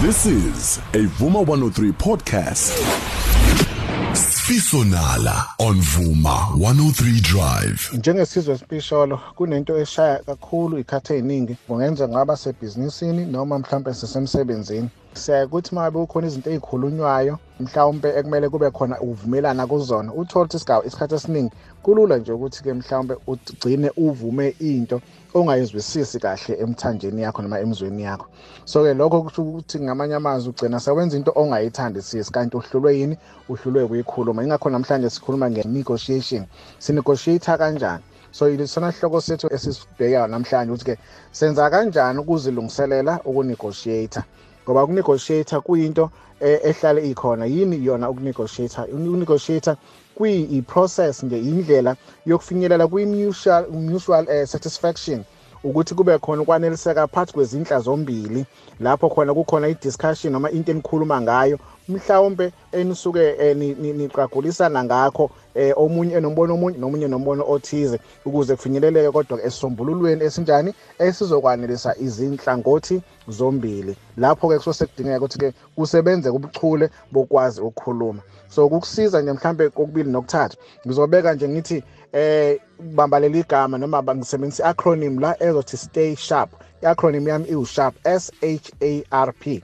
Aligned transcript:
This 0.00 0.24
is 0.24 0.78
a 0.94 1.06
Vuma 1.18 1.44
103 1.46 1.92
podcast. 1.92 2.72
Sfisonala 4.14 5.44
on 5.58 5.76
Vuma 5.76 6.56
103 6.56 7.20
Drive. 7.20 7.90
Njengesizwe 7.92 8.58
sipisholo 8.58 9.20
kunento 9.36 9.78
eshaya 9.78 10.18
kakhulu 10.18 10.78
ikhathe 10.78 11.16
eziningi 11.16 11.56
kungenza 11.66 12.08
ngaba 12.08 12.36
sebhizinisini 12.36 13.26
noma 13.26 13.58
mhlawumbe 13.58 13.94
sisemsebenzini 13.94 14.88
siyaye 15.14 15.44
ukuthi 15.44 15.70
uma 15.72 15.82
ngabe 15.82 15.98
kukhona 15.98 16.26
izinto 16.26 16.50
ey'khulunywayo 16.50 17.34
mhlawumpe 17.60 18.08
ekumele 18.18 18.48
kube 18.48 18.70
khona 18.70 18.96
uvumelana 19.00 19.66
kuzona 19.66 20.10
uthole 20.14 20.44
ukuthi 20.44 20.56
isigawu 20.56 20.82
isikhathi 20.86 21.14
esiningi 21.14 21.52
kulula 21.82 22.18
nje 22.18 22.32
ukuthi-ke 22.32 22.72
mhlawumbe 22.74 23.14
ugcine 23.26 23.90
uvume 23.96 24.54
into 24.60 25.00
ongayizwisisi 25.34 26.18
kahle 26.20 26.54
emthanjeni 26.62 27.22
yakho 27.22 27.42
noma 27.42 27.60
emzweni 27.60 28.02
yakho. 28.02 28.26
So-ke 28.64 28.94
lokho 28.94 29.22
kusho 29.22 29.42
ukuthi 29.42 29.80
ngamanye 29.80 30.14
amazwi 30.14 30.50
ugcina 30.50 30.80
sewenza 30.80 31.16
into 31.16 31.32
ongayithandisisi 31.34 32.32
kanti 32.32 32.56
uhlulwe 32.56 32.98
yini? 32.98 33.16
Uhlulwe 33.48 33.86
kuyikhuluma 33.88 34.42
ingakho 34.42 34.70
namhlanje 34.70 35.10
sikhuluma 35.10 35.50
nge-negotiation 35.50 36.46
sinegotiate 36.78 37.58
kanjani? 37.58 38.04
So 38.32 38.48
isona 38.48 38.92
sihloko 38.92 39.20
sethu 39.20 39.46
esisibhekayo 39.54 40.26
namhlanje 40.26 40.72
ukuthi-ke 40.72 40.98
senza 41.32 41.70
kanjani 41.70 42.18
ukuzilungiselela 42.18 43.20
ukunegotiator 43.24 44.24
ngoba 44.70 44.84
ukunegotiator 44.84 45.62
kuyinto 45.62 46.10
ehlale 46.40 47.10
ikhona. 47.10 47.46
Yini 47.46 47.84
yona 47.84 48.10
ukunegotiator? 48.10 48.84
Ukunegotiator 48.84 49.76
kuyi-process 50.14 51.22
nje 51.22 51.38
indlela 51.38 51.96
yokufinyelela 52.26 52.86
kwi-mutual 52.86 53.66
mutual 53.70 54.24
uh, 54.28 54.44
satisfaction. 54.44 55.24
Ukuthi 55.64 55.94
kube 55.94 56.18
khona 56.18 56.42
ukwaneliseka 56.42 57.06
phakathi 57.06 57.32
kwezinhla 57.32 57.80
zombili 57.80 58.46
lapho 58.80 59.08
khona 59.08 59.34
kukhona 59.34 59.68
i-discussion 59.68 60.32
noma 60.32 60.50
into 60.50 60.72
enikhuluma 60.72 61.20
ngayo. 61.20 61.58
Mhlawumbe 61.88 62.52
enisuke 62.72 63.54
niqagulisana 63.54 64.84
ngakho 64.84 65.30
eh 65.54 65.74
omunye 65.76 66.14
enombono 66.14 66.54
omunye 66.54 66.78
nomunye 66.78 67.08
nombono 67.08 67.44
othize 67.48 67.98
ukuze 68.24 68.56
kufinyeleleke 68.56 69.10
kodwa 69.10 69.42
esisombululweni 69.42 70.24
esinjani 70.24 70.74
esizokwanelisa 70.98 71.94
izinhlangothi 71.98 73.02
zombili. 73.28 73.96
Lapho 74.16 74.48
ke 74.48 74.56
kuso 74.58 74.72
sekudingeka 74.72 75.18
ukuthi 75.18 75.38
ke 75.38 75.52
kusebenze 75.76 76.30
kubuchule 76.32 76.90
bokwazi 77.12 77.60
ukukhuluma. 77.60 78.22
So 78.48 78.68
kukusiza 78.68 79.22
nje 79.22 79.32
mhlambe 79.32 79.68
kokubili 79.68 80.10
nokuthathu. 80.10 80.56
Ngizobeka 80.86 81.34
nje 81.34 81.48
ngithi 81.48 81.82
eh 82.12 82.58
bamba 82.78 83.20
leli 83.20 83.44
gama 83.48 83.78
noma 83.78 84.02
ngisebenzisa 84.02 84.64
acronym 84.64 85.18
la 85.18 85.36
ezothi 85.42 85.76
stay 85.76 86.16
sharp. 86.16 86.50
I-acronym 86.82 87.28
yami 87.28 87.44
iwu-sharp 87.44 87.94
s 88.04 88.32
h 88.40 88.72
a 88.80 89.04
r 89.10 89.32
p. 89.32 89.62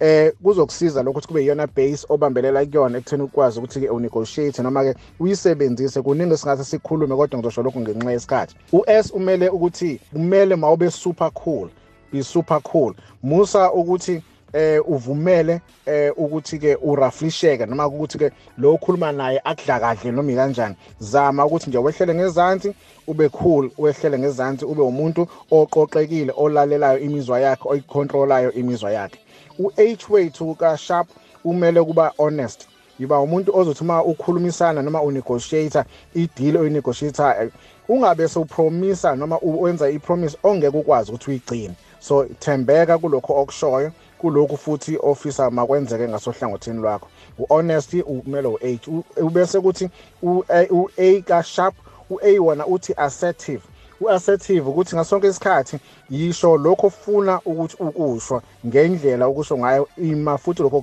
Eh 0.00 0.32
kuzokusiza 0.42 1.02
lokho 1.02 1.10
ukuthi 1.10 1.28
kube 1.28 1.44
iyona 1.44 1.66
base 1.66 2.06
obambelela 2.08 2.66
kuyona 2.66 2.98
ekutheni 2.98 3.22
ukwazi 3.22 3.58
ukuthi-ke 3.58 3.88
unegotiate 3.88 4.62
noma-ke 4.62 4.94
uyisebenzise. 5.20 6.02
Kuningi 6.02 6.36
singathi 6.36 6.64
sikhulume 6.64 7.16
kodwa 7.16 7.38
ngizosho 7.38 7.62
lokho 7.62 7.80
ngenxa 7.80 8.12
yesikhathi. 8.12 8.54
U-s 8.72 9.12
umele 9.12 9.48
ukuthi 9.48 10.00
kumele 10.12 10.56
mawube 10.56 10.90
super 10.90 11.30
cool 11.30 11.68
be 12.12 12.22
super 12.22 12.60
cool. 12.62 12.94
Musa 13.22 13.72
ukuthi 13.72 14.22
eh 14.56 14.80
uvumele 14.88 15.60
eh 15.86 16.12
ukuthi 16.16 16.58
ke 16.58 16.76
uraflisheke 16.82 17.66
noma 17.66 17.86
ukuthi 17.86 18.18
ke 18.18 18.30
lo 18.58 18.74
ukhuluma 18.74 19.12
naye 19.12 19.40
akudla 19.44 19.80
kahle 19.80 20.12
noma 20.12 20.32
ikanjani. 20.32 20.76
Zama 21.00 21.46
ukuthi 21.46 21.70
nje 21.70 21.78
wehlele 21.78 22.14
ngezansi 22.14 22.74
ube 23.06 23.28
cool 23.28 23.70
wehlele 23.78 24.18
ngezansi 24.18 24.64
ube 24.64 24.82
umuntu 24.82 25.28
oqoqekile 25.50 26.32
olalelayo 26.36 26.98
imizwa 26.98 27.40
yakhe 27.40 27.68
oyicontrolayo 27.68 28.52
imizwa 28.52 28.90
yakhe. 28.92 29.18
u-H 29.58 30.10
wethu 30.10 30.54
ka 30.54 30.76
sharp 30.76 31.08
umele 31.44 31.84
kuba 31.84 32.12
honest. 32.18 32.68
Yiba 32.98 33.20
umuntu 33.20 33.56
ozothi 33.56 33.84
uma 33.84 34.04
ukhulumisana 34.04 34.82
noma 34.82 35.02
unegotiator 35.02 35.84
i-deal 36.14 36.56
oyinegotiator 36.56 37.50
ungabe 37.88 38.28
sewupromisa 38.28 39.16
noma 39.16 39.38
wenza 39.42 39.90
i-promise 39.90 40.38
ongeke 40.42 40.76
ukwazi 40.76 41.10
ukuthi 41.10 41.30
uyigcine. 41.30 41.74
So 42.00 42.24
thembeka 42.24 42.98
kulokho 42.98 43.34
okushoyo. 43.34 43.92
Kulokhu 44.18 44.56
futhi 44.56 44.98
ofisa 45.02 45.50
makwenzeke 45.50 46.08
ngasohlangothini 46.08 46.78
lwakho. 46.80 47.08
U-honesty 47.38 48.02
kumele 48.02 48.48
u-h 48.48 48.88
ubese 49.22 49.60
kuthi 49.60 49.90
u-a 50.22 51.22
ka-sharp 51.22 51.74
u-a 52.10 52.38
wona 52.40 52.66
uthi 52.66 52.94
assertive. 52.96 53.62
U-assertive 54.00 54.68
ukuthi 54.68 54.96
ngasonke 54.96 55.28
isikhathi 55.28 55.78
yisho 56.10 56.56
lokho 56.56 56.86
ofuna 56.86 57.40
ukuthi 57.44 57.76
ukusho 57.80 58.42
ngendlela 58.66 59.26
okusho 59.26 59.58
ngayo 59.58 59.88
ima 59.96 60.38
futhi 60.38 60.62
lokho 60.62 60.82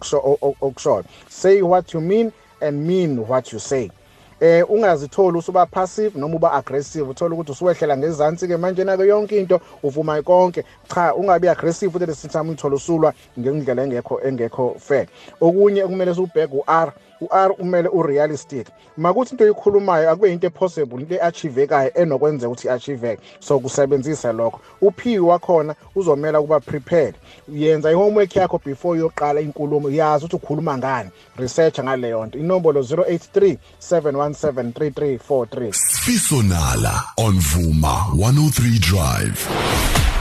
okushoyo 0.61 1.03
say 1.29 1.61
what 1.61 1.93
you 1.93 2.01
mean 2.01 2.31
and 2.61 2.87
mean 2.87 3.17
what 3.27 3.53
you 3.53 3.59
say. 3.59 3.91
Eh 4.39 4.63
ungazitholi 4.69 5.37
usuba 5.37 5.65
passive 5.65 6.19
noma 6.19 6.35
uba 6.35 6.51
aggressive 6.51 7.09
uthola 7.09 7.35
ukuthi 7.35 7.51
usuwehlela 7.51 7.97
ngezansi 7.97 8.47
ke 8.47 8.57
manje 8.57 8.83
nake 8.83 9.07
yonke 9.07 9.37
into 9.37 9.59
uvuma 9.83 10.21
konke. 10.21 10.63
Cha 10.93 11.15
ungabi 11.15 11.47
aggressive 11.47 11.91
futhi 11.91 12.05
lesithama 12.05 12.51
uthola 12.51 12.75
usulwa 12.75 13.13
ngendlela 13.39 13.83
engekho 13.83 14.21
engekho 14.21 14.75
fair. 14.79 15.07
Okunye 15.41 15.83
kumele 15.83 16.15
subheke 16.15 16.55
uR 16.55 16.93
uR 17.31 17.55
umele 17.59 17.89
urealistic 17.89 18.67
makuthi 18.97 19.31
into 19.31 19.43
oyikhulumayo 19.43 20.09
akube 20.09 20.33
into 20.33 20.47
epossible 20.47 20.99
into 20.99 21.15
eachievekayo 21.15 21.91
enokwenzeka 21.93 22.49
ukuthi 22.49 22.67
iachieveke. 22.67 23.21
So 23.39 23.59
kusebenzisa 23.59 24.31
lokho. 24.31 24.59
uP 24.81 25.19
wakhona 25.19 25.75
uzomela 25.95 26.41
kuba 26.41 26.59
prepared. 26.59 27.15
Yenza 27.53 27.91
ihomework 27.91 28.35
yakho 28.35 28.61
before 28.65 28.99
yoqala 28.99 29.41
inkulumo. 29.41 29.89
Yazi 29.89 30.25
ukuthi 30.25 30.35
ukhuluma 30.35 30.77
ngani. 30.77 31.09
Research 31.37 31.79
ngaleyo 31.79 32.25
nto. 32.25 32.39
Inombolo 32.39 32.81
083 32.81 33.57
7173343 33.81 35.73
Sfisonala 35.73 37.03
on 37.17 37.39
Vuma 37.39 38.05
103 38.15 38.79
Drive. 38.79 39.47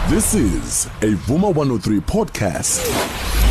This 0.09 0.35
is 0.35 0.87
a 1.03 1.15
Vuma 1.27 1.55
103 1.55 2.01
podcast. 2.01 3.42